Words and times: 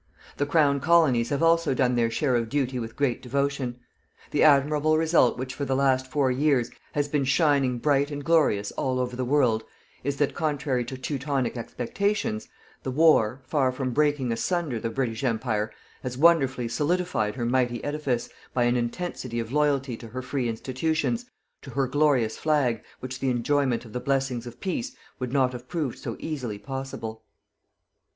The 0.37 0.47
Crown 0.47 0.79
Colonies 0.79 1.29
have 1.29 1.43
also 1.43 1.75
done 1.75 1.93
their 1.93 2.09
share 2.09 2.35
of 2.35 2.49
duty 2.49 2.79
with 2.79 2.95
great 2.95 3.21
devotion. 3.21 3.79
The 4.31 4.41
admirable 4.41 4.97
result 4.97 5.37
which 5.37 5.53
for 5.53 5.63
the 5.63 5.75
last 5.75 6.07
four 6.07 6.31
years 6.31 6.71
has 6.93 7.07
been 7.07 7.23
shining 7.23 7.77
bright 7.77 8.09
and 8.09 8.25
glorious 8.25 8.71
all 8.71 8.97
over 8.99 9.15
the 9.15 9.23
world, 9.23 9.63
is 10.03 10.17
that, 10.17 10.33
contrary 10.33 10.83
to 10.85 10.97
teutonic 10.97 11.55
expectations, 11.55 12.47
the 12.81 12.89
war, 12.89 13.43
far 13.45 13.71
from 13.71 13.91
breaking 13.93 14.31
asunder 14.31 14.79
the 14.79 14.89
British 14.89 15.23
Empire, 15.23 15.71
has 16.01 16.17
wonderfully 16.17 16.67
solidified 16.67 17.35
her 17.35 17.45
mighty 17.45 17.83
edifice, 17.83 18.27
by 18.55 18.63
an 18.63 18.75
intensity 18.75 19.39
of 19.39 19.51
loyalty 19.51 19.95
to 19.97 20.07
her 20.07 20.23
free 20.23 20.49
institutions, 20.49 21.27
to 21.61 21.69
her 21.69 21.85
glorious 21.85 22.39
flag, 22.39 22.83
which 23.01 23.19
the 23.19 23.29
enjoyment 23.29 23.85
of 23.85 23.93
the 23.93 23.99
blessings 23.99 24.47
of 24.47 24.59
peace 24.59 24.95
would 25.19 25.31
not 25.31 25.53
have 25.53 25.67
proved 25.69 25.99
so 25.99 26.17
easily 26.19 26.57
possible. 26.57 27.21